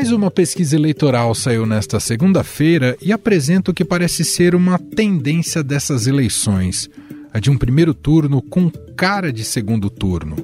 [0.00, 5.62] Mais uma pesquisa eleitoral saiu nesta segunda-feira e apresenta o que parece ser uma tendência
[5.62, 6.88] dessas eleições,
[7.30, 10.36] a de um primeiro turno com cara de segundo turno.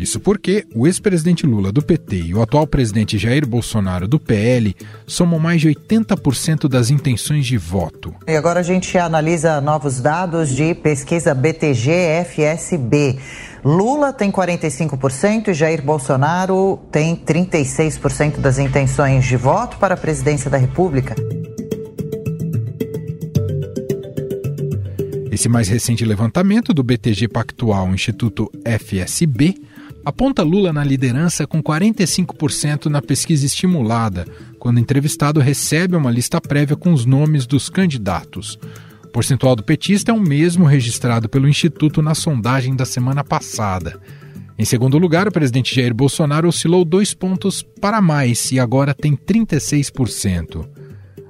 [0.00, 4.74] Isso porque o ex-presidente Lula do PT e o atual presidente Jair Bolsonaro do PL
[5.06, 8.14] somam mais de 80% das intenções de voto.
[8.26, 13.18] E agora a gente analisa novos dados de pesquisa BTG-FSB.
[13.62, 20.48] Lula tem 45% e Jair Bolsonaro tem 36% das intenções de voto para a presidência
[20.48, 21.14] da República.
[25.30, 29.68] Esse mais recente levantamento do BTG Pactual Instituto FSB
[30.04, 34.26] aponta Lula na liderança com 45% na pesquisa estimulada,
[34.58, 38.58] quando o entrevistado recebe uma lista prévia com os nomes dos candidatos.
[39.04, 44.00] O percentual do petista é o mesmo registrado pelo Instituto na sondagem da semana passada.
[44.58, 49.16] Em segundo lugar, o presidente Jair Bolsonaro oscilou dois pontos para mais e agora tem
[49.16, 50.68] 36%.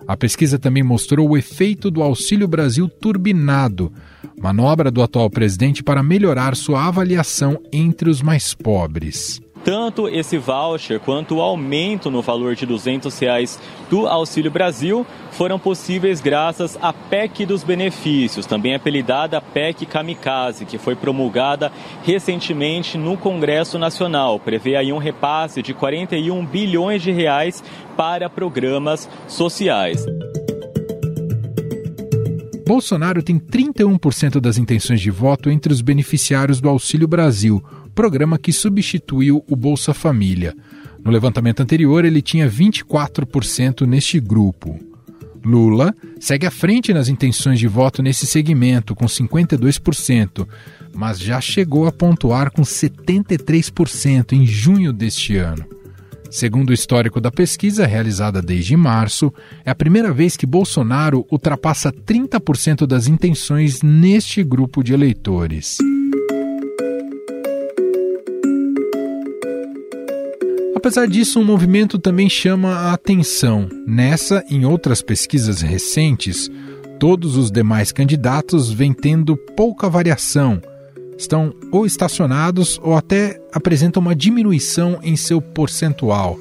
[0.07, 3.93] A pesquisa também mostrou o efeito do Auxílio Brasil turbinado,
[4.41, 9.41] manobra do atual presidente para melhorar sua avaliação entre os mais pobres.
[9.63, 13.61] Tanto esse voucher quanto o aumento no valor de 200 reais
[13.91, 20.79] do Auxílio Brasil foram possíveis graças à PEC dos benefícios, também apelidada PEC Kamikaze, que
[20.79, 21.71] foi promulgada
[22.03, 24.41] recentemente no Congresso Nacional.
[24.41, 27.63] Prevê aí um repasse de 41 bilhões de reais
[27.97, 30.07] para programas sociais.
[32.71, 37.61] Bolsonaro tem 31% das intenções de voto entre os beneficiários do Auxílio Brasil,
[37.97, 40.55] programa que substituiu o Bolsa Família.
[41.05, 44.79] No levantamento anterior, ele tinha 24% neste grupo.
[45.45, 50.47] Lula segue à frente nas intenções de voto nesse segmento, com 52%,
[50.95, 55.80] mas já chegou a pontuar com 73% em junho deste ano.
[56.31, 59.33] Segundo o histórico da pesquisa, realizada desde março,
[59.65, 65.79] é a primeira vez que Bolsonaro ultrapassa 30% das intenções neste grupo de eleitores.
[70.77, 73.69] Apesar disso, um movimento também chama a atenção.
[73.85, 76.49] Nessa e em outras pesquisas recentes,
[77.01, 80.63] todos os demais candidatos vêm tendo pouca variação,
[81.21, 86.39] estão ou estacionados ou até apresentam uma diminuição em seu percentual.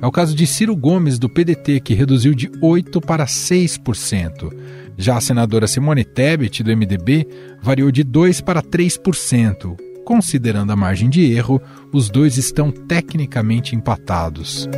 [0.00, 4.52] É o caso de Ciro Gomes, do PDT, que reduziu de 8% para 6%.
[4.96, 7.26] Já a senadora Simone Tebet, do MDB,
[7.62, 9.76] variou de 2% para 3%.
[10.04, 11.60] Considerando a margem de erro,
[11.92, 14.68] os dois estão tecnicamente empatados.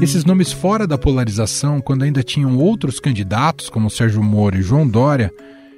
[0.00, 4.86] Esses nomes fora da polarização, quando ainda tinham outros candidatos, como Sérgio Moro e João
[4.86, 5.32] Dória,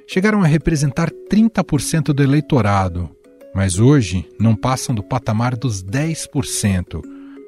[0.07, 3.09] chegaram a representar 30% do eleitorado,
[3.53, 7.01] mas hoje não passam do patamar dos 10%,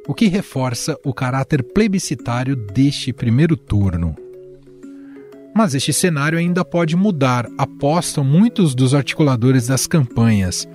[0.06, 4.16] o que reforça o caráter plebiscitário deste primeiro turno.
[5.56, 10.68] Mas este cenário ainda pode mudar, apostam muitos dos articuladores das campanhas.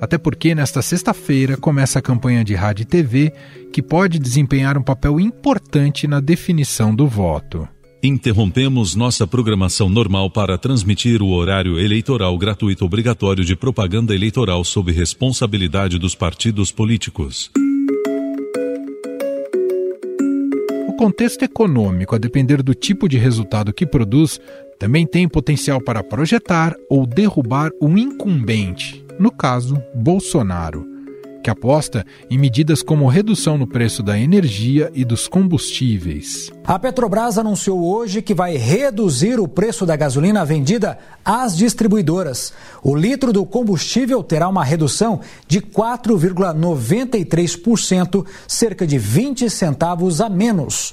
[0.00, 3.32] Até porque nesta sexta-feira começa a campanha de rádio e TV,
[3.72, 7.68] que pode desempenhar um papel importante na definição do voto.
[8.04, 14.90] Interrompemos nossa programação normal para transmitir o horário eleitoral gratuito obrigatório de propaganda eleitoral sob
[14.90, 17.48] responsabilidade dos partidos políticos.
[20.88, 24.40] O contexto econômico, a depender do tipo de resultado que produz,
[24.80, 30.91] também tem potencial para projetar ou derrubar um incumbente, no caso, Bolsonaro
[31.42, 36.50] que aposta em medidas como redução no preço da energia e dos combustíveis.
[36.64, 42.52] A Petrobras anunciou hoje que vai reduzir o preço da gasolina vendida às distribuidoras.
[42.82, 50.92] O litro do combustível terá uma redução de 4,93%, cerca de 20 centavos a menos.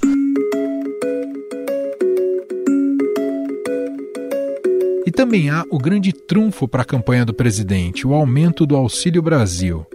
[5.05, 9.21] E também há o grande trunfo para a campanha do presidente, o aumento do Auxílio
[9.21, 9.85] Brasil.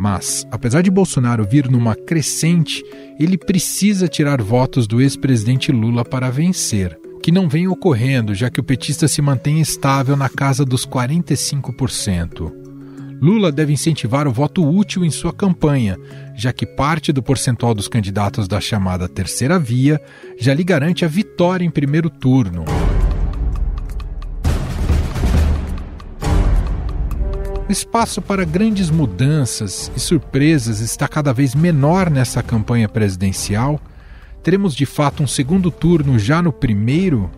[0.00, 2.82] Mas, apesar de Bolsonaro vir numa crescente,
[3.18, 8.58] ele precisa tirar votos do ex-presidente Lula para vencer, que não vem ocorrendo, já que
[8.58, 12.50] o petista se mantém estável na casa dos 45%.
[13.20, 15.98] Lula deve incentivar o voto útil em sua campanha,
[16.34, 20.00] já que parte do percentual dos candidatos da chamada terceira via
[20.38, 22.64] já lhe garante a vitória em primeiro turno.
[27.70, 33.80] O espaço para grandes mudanças e surpresas está cada vez menor nessa campanha presidencial.
[34.42, 37.30] Teremos de fato um segundo turno já no primeiro?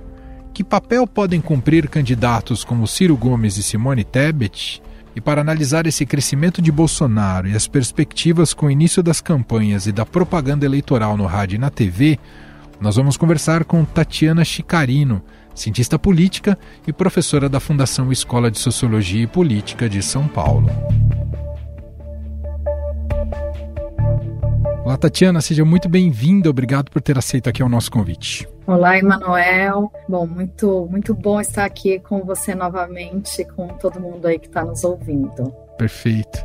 [0.54, 4.82] Que papel podem cumprir candidatos como Ciro Gomes e Simone Tebet?
[5.14, 9.86] E para analisar esse crescimento de Bolsonaro e as perspectivas com o início das campanhas
[9.86, 12.18] e da propaganda eleitoral no rádio e na TV,
[12.80, 15.20] nós vamos conversar com Tatiana Chicarino,
[15.54, 20.68] cientista política e professora da Fundação Escola de Sociologia e Política de São Paulo.
[24.84, 26.50] Olá, Tatiana, seja muito bem-vinda.
[26.50, 28.48] Obrigado por ter aceito aqui o nosso convite.
[28.66, 29.92] Olá, Emanuel.
[30.08, 34.64] Bom, muito, muito bom estar aqui com você novamente, com todo mundo aí que está
[34.64, 35.52] nos ouvindo.
[35.78, 36.44] Perfeito.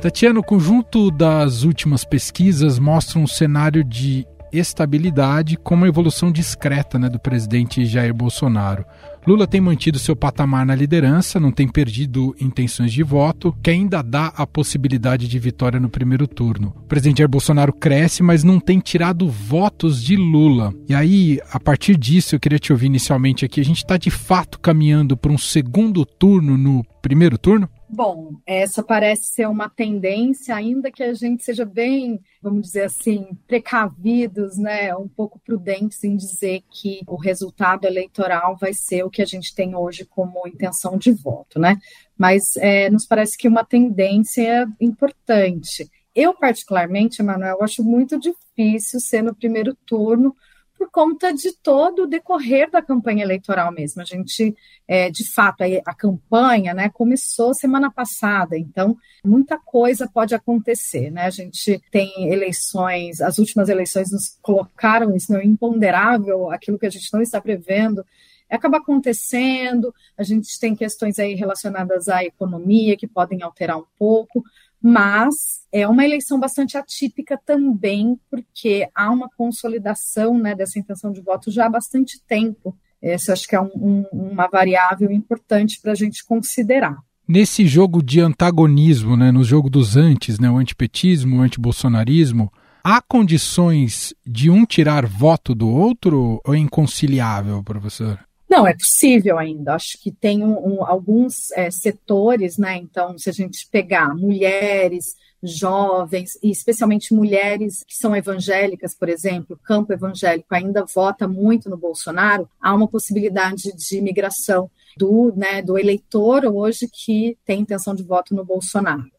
[0.00, 6.98] Tatiana, o conjunto das últimas pesquisas mostra um cenário de estabilidade com uma evolução discreta
[6.98, 8.84] né, do presidente Jair Bolsonaro.
[9.26, 14.02] Lula tem mantido seu patamar na liderança, não tem perdido intenções de voto, que ainda
[14.02, 16.74] dá a possibilidade de vitória no primeiro turno.
[16.76, 20.72] O presidente Jair Bolsonaro cresce, mas não tem tirado votos de Lula.
[20.88, 23.60] E aí, a partir disso, eu queria te ouvir inicialmente aqui.
[23.60, 27.68] A gente está de fato caminhando para um segundo turno no primeiro turno?
[27.92, 33.36] Bom, essa parece ser uma tendência, ainda que a gente seja bem, vamos dizer assim,
[33.48, 39.20] precavidos, né, um pouco prudentes em dizer que o resultado eleitoral vai ser o que
[39.20, 41.78] a gente tem hoje como intenção de voto, né?
[42.16, 45.90] Mas é, nos parece que uma tendência importante.
[46.14, 50.34] Eu, particularmente, Emanuel, acho muito difícil ser no primeiro turno
[50.80, 54.00] por conta de todo o decorrer da campanha eleitoral mesmo.
[54.00, 54.56] A gente,
[54.88, 61.10] é, de fato, a, a, campanha né, começou semana passada, então muita coisa pode acontecer.
[61.10, 61.26] Né?
[61.26, 66.86] A gente tem eleições, as últimas eleições nos colocaram isso, não é imponderável, aquilo que
[66.86, 68.02] a gente não está prevendo
[68.48, 74.42] acaba acontecendo, a gente tem questões aí relacionadas à economia que podem alterar um pouco,
[74.82, 81.20] mas é uma eleição bastante atípica também, porque há uma consolidação né, dessa intenção de
[81.20, 82.76] voto já há bastante tempo.
[83.02, 86.98] Essa acho que é um, um, uma variável importante para a gente considerar.
[87.28, 93.00] Nesse jogo de antagonismo, né, no jogo dos antes, né, o antipetismo, o antibolsonarismo, há
[93.00, 98.18] condições de um tirar voto do outro ou é inconciliável, professor?
[98.50, 99.74] Não, é possível ainda.
[99.74, 102.76] Acho que tem um, um, alguns é, setores, né?
[102.76, 109.54] Então, se a gente pegar mulheres, jovens, e especialmente mulheres que são evangélicas, por exemplo,
[109.54, 115.62] o campo evangélico ainda vota muito no Bolsonaro, há uma possibilidade de migração do, né,
[115.62, 119.10] do eleitor hoje que tem intenção de voto no Bolsonaro.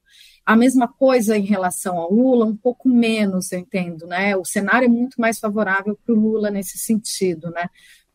[0.46, 4.36] A mesma coisa em relação ao Lula, um pouco menos, eu entendo, né?
[4.36, 7.70] O cenário é muito mais favorável para o Lula nesse sentido, né?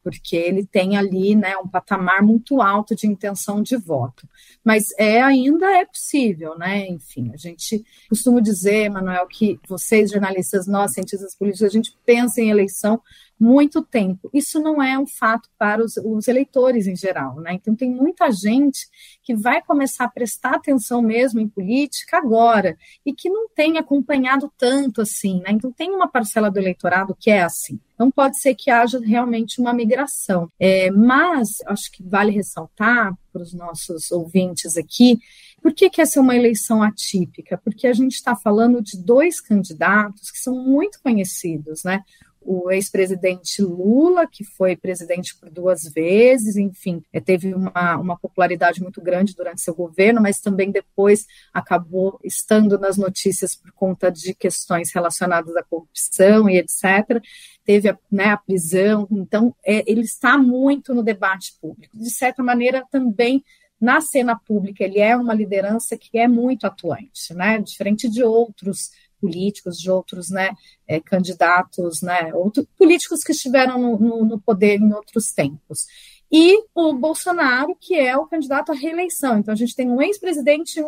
[0.07, 4.29] Porque ele tem ali né, um patamar muito alto de intenção de voto.
[4.63, 6.87] Mas é ainda é possível, né?
[6.87, 12.41] Enfim, a gente costuma dizer, Manuel, que vocês, jornalistas, nós, cientistas políticos, a gente pensa
[12.41, 13.03] em eleição
[13.39, 14.31] muito tempo.
[14.33, 17.55] Isso não é um fato para os, os, eleitores em geral, né?
[17.55, 18.89] Então tem muita gente
[19.23, 24.51] que vai começar a prestar atenção mesmo em política agora e que não tem acompanhado
[24.57, 25.51] tanto assim, né?
[25.51, 27.79] Então tem uma parcela do eleitorado que é assim.
[27.95, 30.51] Então pode ser que haja realmente uma migração.
[30.59, 35.19] É, mas acho que vale ressaltar para os nossos ouvintes aqui
[35.67, 37.59] por que, que essa é uma eleição atípica?
[37.59, 42.05] Porque a gente está falando de dois candidatos que são muito conhecidos, né?
[42.47, 48.81] O ex-presidente Lula, que foi presidente por duas vezes, enfim, é, teve uma, uma popularidade
[48.83, 54.35] muito grande durante seu governo, mas também depois acabou estando nas notícias por conta de
[54.35, 57.21] questões relacionadas à corrupção e etc.
[57.65, 61.97] Teve a, né, a prisão, então é, ele está muito no debate público.
[61.97, 63.43] De certa maneira, também
[63.81, 67.59] na cena pública, ele é uma liderança que é muito atuante, né?
[67.59, 70.51] Diferente de outros políticos, de outros né,
[70.87, 75.87] é, candidatos, né, outros políticos que estiveram no, no, no poder em outros tempos
[76.31, 79.39] e o Bolsonaro, que é o candidato à reeleição.
[79.39, 80.83] Então, a gente tem um ex-presidente e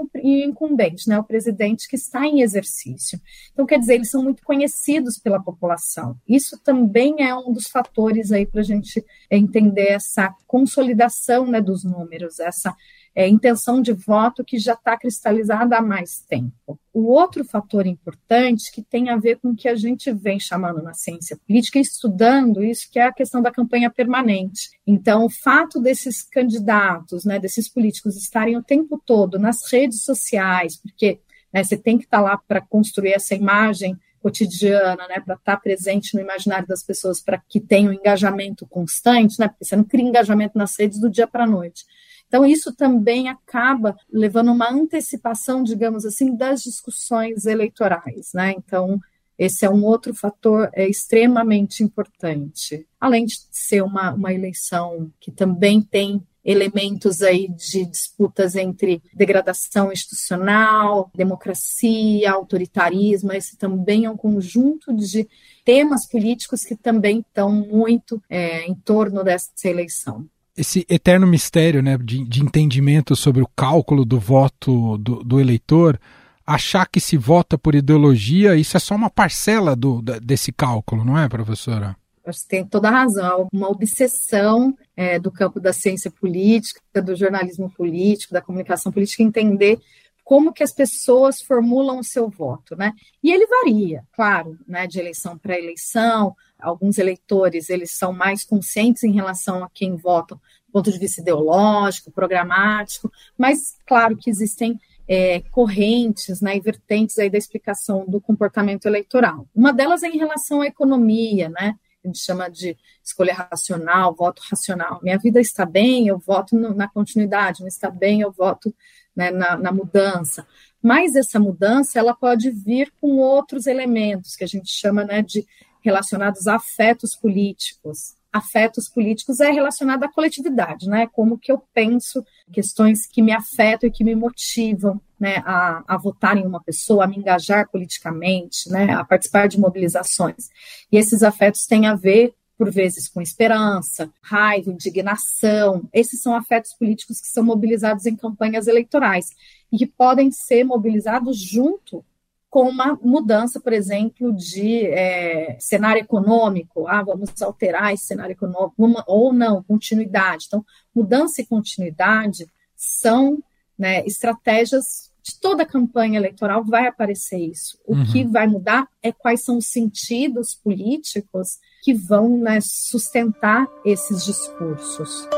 [0.45, 3.21] um incumbente, né, o presidente que está em exercício.
[3.53, 6.17] Então, quer dizer, eles são muito conhecidos pela população.
[6.29, 11.85] Isso também é um dos fatores aí para a gente entender essa consolidação né, dos
[11.85, 12.75] números, essa
[13.15, 16.79] é, intenção de voto que já está cristalizada há mais tempo.
[16.99, 20.83] O outro fator importante que tem a ver com o que a gente vem chamando
[20.83, 24.71] na ciência política, estudando isso, que é a questão da campanha permanente.
[24.85, 30.76] Então, o fato desses candidatos, né, desses políticos estarem o tempo todo nas redes sociais,
[30.76, 31.21] porque
[31.55, 35.55] né, você tem que estar tá lá para construir essa imagem cotidiana, né, para estar
[35.55, 39.76] tá presente no imaginário das pessoas, para que tenha um engajamento constante, né, porque você
[39.76, 41.85] não cria engajamento nas redes do dia para a noite.
[42.29, 48.55] Então, isso também acaba levando uma antecipação, digamos assim, das discussões eleitorais, né?
[48.57, 49.01] Então,
[49.39, 52.87] esse é um outro fator é, extremamente importante.
[53.01, 59.93] Além de ser uma, uma eleição que também tem elementos aí de disputas entre degradação
[59.93, 63.33] institucional, democracia, autoritarismo.
[63.33, 65.29] Esse também é um conjunto de
[65.65, 70.27] temas políticos que também estão muito é, em torno dessa eleição
[70.59, 75.99] esse eterno mistério né, de, de, entendimento sobre o cálculo do voto do, do, eleitor,
[76.45, 81.17] achar que se vota por ideologia, isso é só uma parcela do, desse cálculo, não
[81.19, 81.97] é, professora?
[82.27, 83.49] Você tem toda a razão.
[83.53, 89.79] Uma obsessão é, do campo da ciência política, do jornalismo político, da comunicação política, entender
[90.25, 92.93] como que as pessoas formulam o seu voto, né?
[93.23, 96.37] E ele varia, claro, né, de eleição para eleição.
[96.61, 101.21] Alguns eleitores eles são mais conscientes em relação a quem votam, do ponto de vista
[101.21, 108.21] ideológico, programático, mas claro que existem é, correntes né, e vertentes aí da explicação do
[108.21, 109.49] comportamento eleitoral.
[109.55, 111.77] Uma delas é em relação à economia, né?
[112.05, 115.00] A gente chama de escolha racional, voto racional.
[115.03, 118.73] Minha vida está bem, eu voto no, na continuidade, não está bem, eu voto
[119.17, 120.47] né, na, na mudança.
[120.81, 125.45] Mas essa mudança ela pode vir com outros elementos que a gente chama né, de
[125.88, 128.14] relacionados a afetos políticos.
[128.30, 131.07] Afetos políticos é relacionado à coletividade, né?
[131.07, 135.97] Como que eu penso questões que me afetam e que me motivam, né, a, a
[135.97, 140.50] votar em uma pessoa, a me engajar politicamente, né, a participar de mobilizações.
[140.92, 145.88] E esses afetos têm a ver por vezes com esperança, raiva, indignação.
[145.92, 149.30] Esses são afetos políticos que são mobilizados em campanhas eleitorais
[149.73, 152.04] e que podem ser mobilizados junto
[152.50, 156.87] com uma mudança, por exemplo, de é, cenário econômico.
[156.88, 160.47] Ah, vamos alterar esse cenário econômico, uma, ou não, continuidade.
[160.47, 160.64] Então,
[160.95, 163.43] mudança e continuidade são
[163.78, 167.78] né, estratégias de toda a campanha eleitoral vai aparecer isso.
[167.87, 168.05] O uhum.
[168.07, 175.28] que vai mudar é quais são os sentidos políticos que vão né, sustentar esses discursos.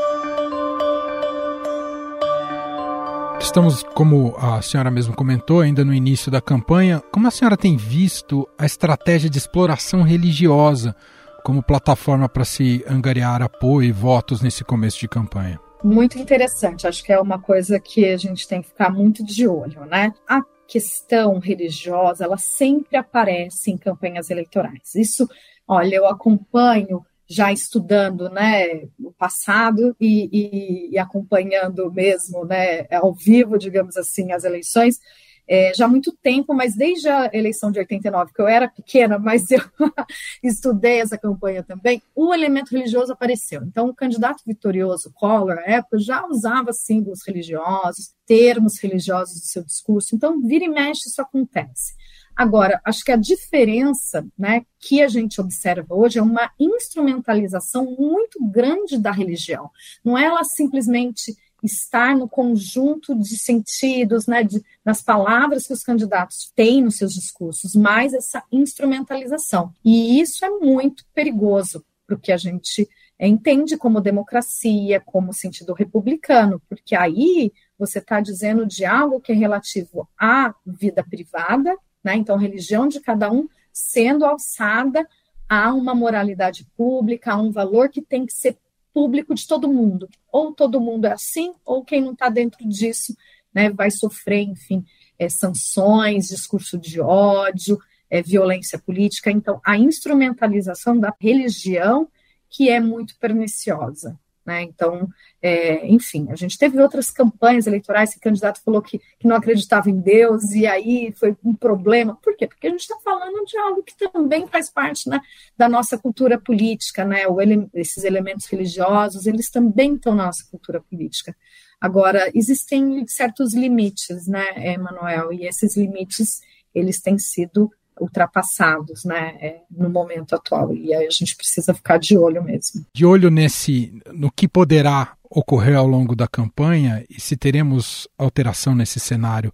[3.51, 7.03] Estamos, como a senhora mesmo comentou, ainda no início da campanha.
[7.11, 10.95] Como a senhora tem visto a estratégia de exploração religiosa
[11.43, 15.59] como plataforma para se angariar apoio e votos nesse começo de campanha?
[15.83, 16.87] muito interessante.
[16.87, 20.13] Acho que é uma coisa que a gente tem que ficar muito de olho, né?
[20.29, 24.95] A questão religiosa, ela sempre aparece em campanhas eleitorais.
[24.95, 25.27] Isso,
[25.67, 33.13] olha, eu acompanho já estudando, né, o passado e, e, e acompanhando mesmo, né, ao
[33.13, 34.99] vivo, digamos assim, as eleições
[35.47, 39.17] é, já há muito tempo, mas desde a eleição de 89, que eu era pequena,
[39.19, 39.61] mas eu
[40.43, 43.61] estudei essa campanha também, o elemento religioso apareceu.
[43.63, 49.63] Então, o candidato vitorioso, Collor, à época, já usava símbolos religiosos, termos religiosos no seu
[49.63, 50.15] discurso.
[50.15, 51.95] Então, vira e mexe, isso acontece.
[52.35, 58.39] Agora, acho que a diferença né, que a gente observa hoje é uma instrumentalização muito
[58.49, 59.69] grande da religião.
[60.03, 65.83] Não é ela simplesmente estar no conjunto de sentidos, né, de, nas palavras que os
[65.83, 69.71] candidatos têm nos seus discursos, mais essa instrumentalização.
[69.85, 76.95] E isso é muito perigoso, porque a gente entende como democracia, como sentido republicano, porque
[76.95, 82.39] aí você está dizendo de algo que é relativo à vida privada, né, então a
[82.39, 85.07] religião de cada um sendo alçada
[85.47, 88.57] a uma moralidade pública, a um valor que tem que ser
[88.93, 90.07] público de todo mundo.
[90.31, 93.15] Ou todo mundo é assim, ou quem não está dentro disso
[93.53, 94.85] né, vai sofrer, enfim,
[95.19, 97.79] é, sanções, discurso de ódio,
[98.09, 99.31] é, violência política.
[99.31, 102.07] Então, a instrumentalização da religião
[102.49, 104.19] que é muito perniciosa.
[104.45, 104.63] Né?
[104.63, 105.07] Então,
[105.41, 109.89] é, enfim, a gente teve outras campanhas eleitorais o candidato falou que, que não acreditava
[109.89, 112.17] em Deus, e aí foi um problema.
[112.21, 112.47] Por quê?
[112.47, 115.21] Porque a gente está falando de algo que também faz parte né,
[115.55, 117.27] da nossa cultura política, né?
[117.27, 121.35] O ele, esses elementos religiosos, eles também estão na nossa cultura política.
[121.79, 126.39] Agora, existem certos limites, né, Emanuel, e esses limites,
[126.75, 130.73] eles têm sido ultrapassados, né, é, no momento atual.
[130.73, 132.85] E aí a gente precisa ficar de olho mesmo.
[132.93, 138.75] De olho nesse, no que poderá ocorrer ao longo da campanha e se teremos alteração
[138.75, 139.53] nesse cenário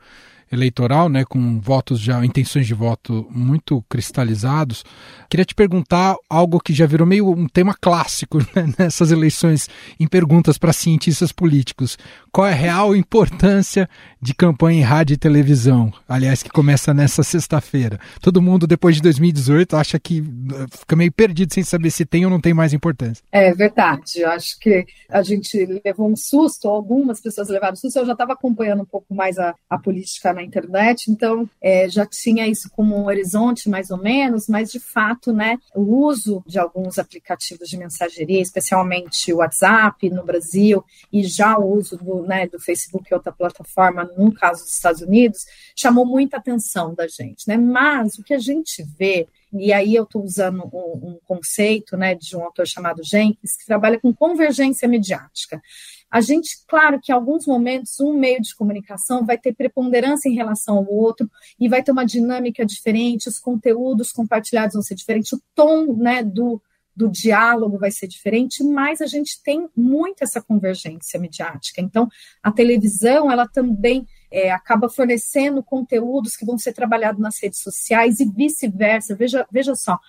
[0.51, 4.83] eleitoral, né, com votos já, intenções de voto muito cristalizados.
[5.29, 10.07] Queria te perguntar algo que já virou meio um tema clássico né, nessas eleições em
[10.07, 11.97] perguntas para cientistas políticos.
[12.31, 13.89] Qual é a real importância
[14.21, 15.91] de campanha em rádio e televisão?
[16.07, 17.99] Aliás, que começa nessa sexta-feira.
[18.21, 22.25] Todo mundo, depois de 2018, acha que uh, fica meio perdido sem saber se tem
[22.25, 23.23] ou não tem mais importância.
[23.31, 24.19] É verdade.
[24.19, 27.97] Eu acho que a gente levou um susto, algumas pessoas levaram susto.
[27.97, 32.05] Eu já estava acompanhando um pouco mais a, a política na internet, então é, já
[32.05, 36.59] tinha isso como um horizonte mais ou menos, mas de fato, né, o uso de
[36.59, 42.47] alguns aplicativos de mensageria, especialmente o WhatsApp no Brasil e já o uso do, né,
[42.47, 47.47] do Facebook e outra plataforma, no caso dos Estados Unidos, chamou muita atenção da gente,
[47.47, 47.57] né?
[47.57, 52.13] Mas o que a gente vê e aí eu estou usando um, um, conceito né,
[52.13, 55.61] de um autor chamado Jenkins, que trabalha com convergência mediática.
[56.09, 60.35] A gente, claro que em alguns momentos um meio de comunicação vai ter preponderância em
[60.35, 65.33] relação ao outro e vai ter uma dinâmica diferente, os conteúdos compartilhados vão ser diferentes,
[65.33, 66.61] o tom né, do,
[66.95, 71.81] do diálogo vai ser diferente, mas a gente tem muito essa convergência mediática.
[71.81, 72.07] Então,
[72.41, 78.19] a televisão, ela também é, acaba fornecendo conteúdos que vão ser trabalhados nas redes sociais
[78.19, 79.15] e vice-versa.
[79.15, 79.99] Veja, veja só,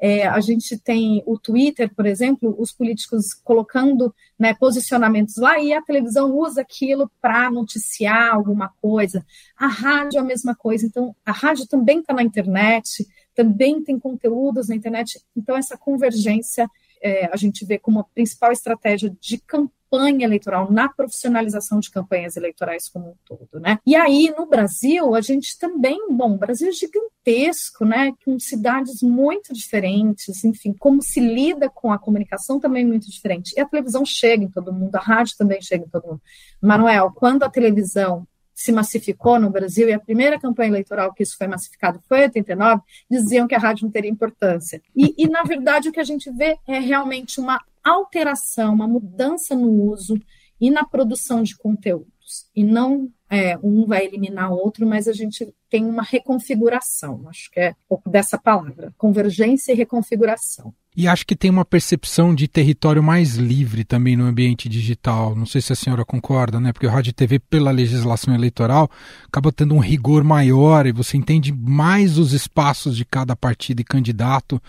[0.00, 5.72] é, a gente tem o Twitter, por exemplo, os políticos colocando né, posicionamentos lá e
[5.72, 9.26] a televisão usa aquilo para noticiar alguma coisa.
[9.56, 10.86] A rádio é a mesma coisa.
[10.86, 15.20] Então, a rádio também está na internet, também tem conteúdos na internet.
[15.36, 16.70] Então, essa convergência
[17.02, 21.90] é, a gente vê como a principal estratégia de campanha campanha eleitoral, na profissionalização de
[21.90, 23.78] campanhas eleitorais como um todo, né?
[23.86, 28.12] E aí, no Brasil, a gente também, bom, o Brasil é gigantesco, né?
[28.24, 33.54] Com cidades muito diferentes, enfim, como se lida com a comunicação também muito diferente.
[33.56, 36.22] E a televisão chega em todo mundo, a rádio também chega em todo mundo.
[36.60, 38.26] Manuel, quando a televisão
[38.58, 42.22] se massificou no Brasil, e a primeira campanha eleitoral que isso foi massificado foi em
[42.24, 44.82] 89, diziam que a rádio não teria importância.
[44.96, 49.54] E, e, na verdade, o que a gente vê é realmente uma alteração, uma mudança
[49.54, 50.14] no uso
[50.60, 52.50] e na produção de conteúdos.
[52.54, 57.26] E não é, um vai eliminar o outro, mas a gente tem uma reconfiguração.
[57.28, 60.74] Acho que é um pouco dessa palavra: convergência e reconfiguração.
[60.96, 65.32] E acho que tem uma percepção de território mais livre também no ambiente digital.
[65.36, 66.72] Não sei se a senhora concorda, né?
[66.72, 68.90] Porque o rádio e TV, pela legislação eleitoral,
[69.28, 73.84] acaba tendo um rigor maior e você entende mais os espaços de cada partido e
[73.84, 74.60] candidato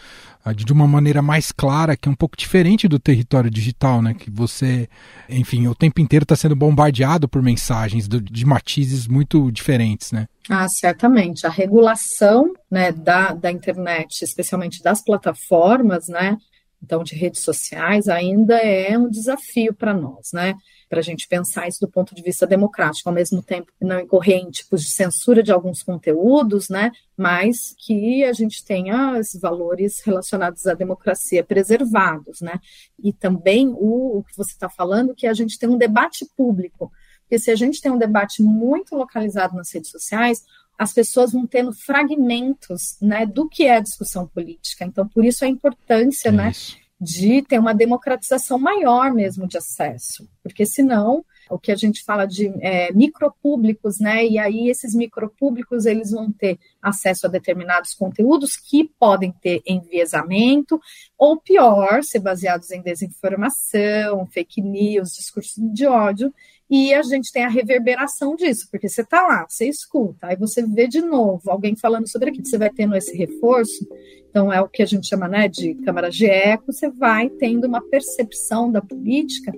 [0.46, 4.14] ah, de uma maneira mais clara, que é um pouco diferente do território digital, né?
[4.14, 4.88] Que você,
[5.28, 10.28] enfim, o tempo inteiro está sendo bombardeado por mensagens de matizes muito diferentes, né?
[10.50, 11.46] Ah, certamente.
[11.46, 16.38] A regulação né, da, da internet, especialmente das plataformas, né,
[16.82, 20.56] então de redes sociais, ainda é um desafio para nós, né?
[20.88, 24.00] Para a gente pensar isso do ponto de vista democrático, ao mesmo tempo que não
[24.00, 26.92] incorrer em tipos de censura de alguns conteúdos, né?
[27.16, 32.60] Mas que a gente tenha os valores relacionados à democracia preservados, né?
[32.98, 36.92] E também o, o que você está falando, que a gente tem um debate público
[37.30, 40.44] porque se a gente tem um debate muito localizado nas redes sociais,
[40.76, 44.84] as pessoas vão tendo fragmentos né, do que é a discussão política.
[44.84, 46.52] Então, por isso a importância né,
[47.00, 52.26] de ter uma democratização maior mesmo de acesso, porque senão o que a gente fala
[52.26, 54.24] de é, micropúblicos, né?
[54.26, 60.80] E aí esses micropúblicos eles vão ter acesso a determinados conteúdos que podem ter enviesamento,
[61.18, 66.32] ou pior, ser baseados em desinformação, fake news, discurso de ódio,
[66.70, 70.66] e a gente tem a reverberação disso, porque você está lá, você escuta, aí você
[70.66, 73.88] vê de novo alguém falando sobre aquilo, você vai tendo esse reforço,
[74.30, 77.66] então é o que a gente chama né, de câmara de eco, você vai tendo
[77.66, 79.52] uma percepção da política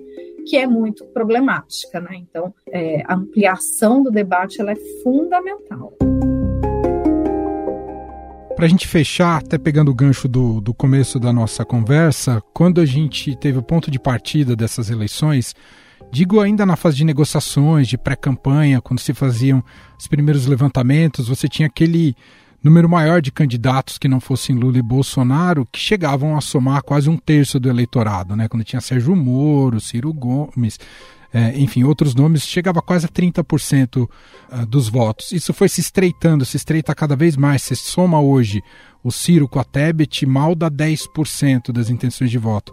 [0.46, 2.16] que é muito problemática, né?
[2.16, 5.92] Então, é, a ampliação do debate ela é fundamental.
[8.56, 12.80] Para a gente fechar, até pegando o gancho do, do começo da nossa conversa, quando
[12.80, 15.54] a gente teve o ponto de partida dessas eleições,
[16.10, 19.62] Digo ainda na fase de negociações, de pré-campanha, quando se faziam
[19.98, 22.14] os primeiros levantamentos, você tinha aquele
[22.62, 27.10] número maior de candidatos que não fossem Lula e Bolsonaro, que chegavam a somar quase
[27.10, 28.48] um terço do eleitorado, né?
[28.48, 30.78] Quando tinha Sérgio Moro, Ciro Gomes,
[31.32, 34.08] é, enfim, outros nomes, chegava quase a 30%
[34.50, 35.32] ah, dos votos.
[35.32, 37.62] Isso foi se estreitando, se estreita cada vez mais.
[37.62, 38.62] Você soma hoje
[39.02, 42.72] o Ciro com a Tebet, mal dá 10% das intenções de voto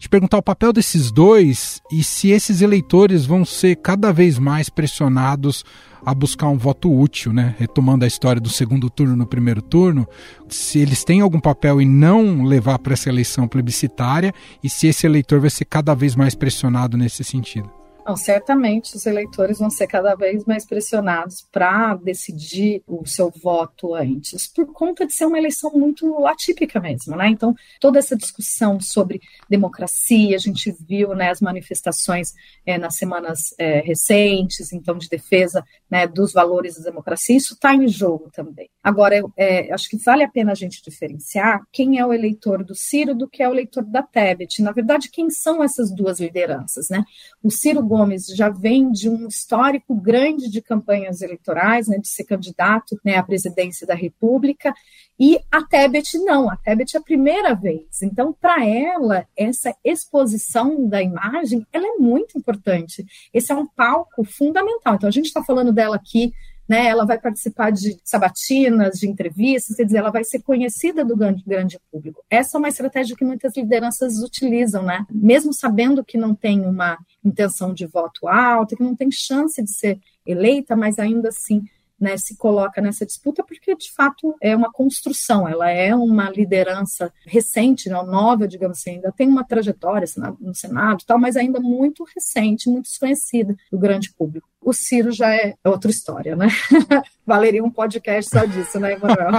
[0.00, 4.70] te perguntar o papel desses dois e se esses eleitores vão ser cada vez mais
[4.70, 5.62] pressionados
[6.02, 7.54] a buscar um voto útil, né?
[7.58, 10.08] Retomando a história do segundo turno no primeiro turno,
[10.48, 14.32] se eles têm algum papel em não levar para essa eleição plebiscitária
[14.64, 17.79] e se esse eleitor vai ser cada vez mais pressionado nesse sentido.
[18.06, 23.94] Não, certamente os eleitores vão ser cada vez mais pressionados para decidir o seu voto
[23.94, 27.28] antes, por conta de ser uma eleição muito atípica mesmo, né?
[27.28, 32.32] Então, toda essa discussão sobre democracia, a gente viu né, as manifestações
[32.66, 37.74] é, nas semanas é, recentes, então, de defesa né, dos valores da democracia, isso está
[37.74, 38.68] em jogo também.
[38.82, 42.74] Agora, é, acho que vale a pena a gente diferenciar quem é o eleitor do
[42.74, 44.62] Ciro do que é o eleitor da Tebet.
[44.62, 47.04] Na verdade, quem são essas duas lideranças, né?
[47.42, 52.22] O Ciro Gomes já vem de um histórico grande de campanhas eleitorais, né, de ser
[52.22, 54.72] candidato né, à presidência da República,
[55.18, 58.00] e a Tebet não, a Tebet é a primeira vez.
[58.00, 63.04] Então, para ela, essa exposição da imagem, ela é muito importante.
[63.34, 64.94] Esse é um palco fundamental.
[64.94, 66.32] Então, a gente está falando dela aqui
[66.70, 66.86] né?
[66.86, 71.42] Ela vai participar de sabatinas, de entrevistas, quer dizer, ela vai ser conhecida do grande,
[71.44, 72.22] grande público.
[72.30, 75.04] Essa é uma estratégia que muitas lideranças utilizam, né?
[75.10, 79.68] Mesmo sabendo que não tem uma intenção de voto alto, que não tem chance de
[79.68, 81.64] ser eleita, mas ainda assim
[82.00, 87.12] né, se coloca nessa disputa, porque de fato é uma construção, ela é uma liderança
[87.26, 90.06] recente, né, nova, digamos assim, ainda tem uma trajetória
[90.40, 94.48] no Senado, tal, mas ainda muito recente, muito desconhecida do grande público.
[94.62, 96.48] O Ciro já é outra história, né?
[97.26, 99.30] Valeria um podcast só disso, né, Emanuel?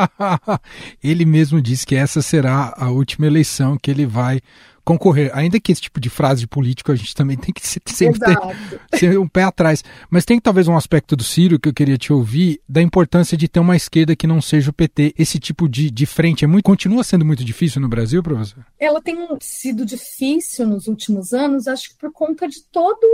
[1.03, 4.41] ele mesmo disse que essa será a última eleição que ele vai
[4.83, 5.31] concorrer.
[5.33, 8.97] Ainda que esse tipo de frase de político a gente também tem que sempre ter,
[8.97, 9.83] ser um pé atrás.
[10.09, 13.47] Mas tem talvez um aspecto do Ciro que eu queria te ouvir, da importância de
[13.47, 15.13] ter uma esquerda que não seja o PT.
[15.17, 18.65] Esse tipo de, de frente é muito, continua sendo muito difícil no Brasil, professor?
[18.79, 23.07] Ela tem sido difícil nos últimos anos, acho que por conta de toda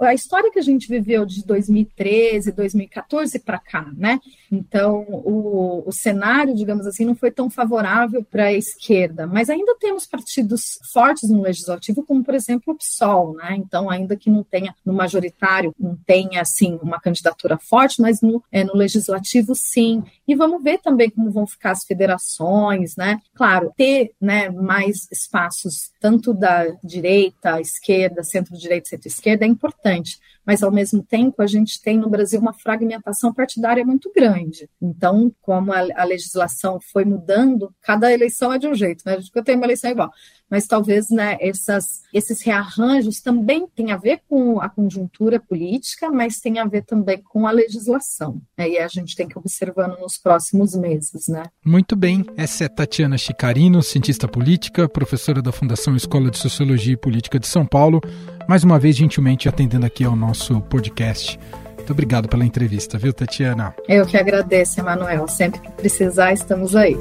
[0.00, 4.18] a história que a gente viveu de 2013, 2014 para cá, né?
[4.50, 9.76] Então, o, o cenário, digamos assim, não foi tão favorável para a esquerda, mas ainda
[9.78, 13.56] temos partidos fortes fortes no legislativo, como por exemplo o PSOL, né?
[13.56, 18.40] Então, ainda que não tenha no majoritário, não tenha assim uma candidatura forte, mas no,
[18.52, 20.04] é, no legislativo sim.
[20.26, 23.18] E vamos ver também como vão ficar as federações, né?
[23.34, 30.72] Claro, ter né, mais espaços tanto da direita, esquerda, centro-direita, centro-esquerda é importante mas ao
[30.72, 34.68] mesmo tempo a gente tem no Brasil uma fragmentação partidária muito grande.
[34.80, 39.20] Então, como a, a legislação foi mudando, cada eleição é de um jeito, né?
[39.20, 40.10] Gente tem uma eleição igual.
[40.50, 46.40] Mas talvez né, essas, esses rearranjos também têm a ver com a conjuntura política, mas
[46.40, 48.42] tem a ver também com a legislação.
[48.58, 48.70] Né?
[48.70, 51.28] E a gente tem que observando nos próximos meses.
[51.28, 51.42] Né?
[51.64, 52.24] Muito bem.
[52.36, 57.46] Essa é Tatiana Chicarino, cientista política, professora da Fundação Escola de Sociologia e Política de
[57.46, 58.00] São Paulo
[58.48, 61.38] mais uma vez gentilmente atendendo aqui ao nosso podcast.
[61.76, 63.74] Muito obrigado pela entrevista, viu, Tatiana?
[63.88, 65.26] Eu que agradeço, Emanuel.
[65.26, 66.96] Sempre que precisar, estamos aí.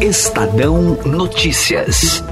[0.00, 2.22] Estadão Notícias.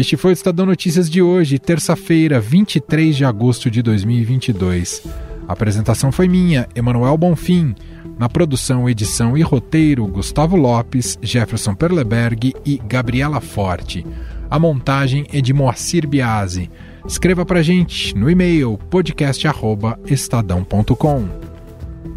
[0.00, 5.02] Este foi o Estadão Notícias de hoje, terça-feira, 23 de agosto de 2022.
[5.46, 7.74] A apresentação foi minha, Emanuel Bonfim.
[8.18, 14.06] Na produção, edição e roteiro, Gustavo Lopes, Jefferson Perleberg e Gabriela Forte.
[14.48, 16.70] A montagem é de Moacir Biasi.
[17.06, 21.28] Escreva pra gente no e-mail podcast@estadão.com.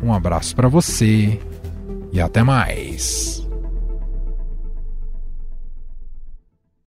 [0.01, 1.37] Um abraço para você
[2.13, 3.42] e até mais.